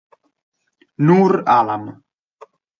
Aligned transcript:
Noor 1.05 1.33
Alam 1.57 1.83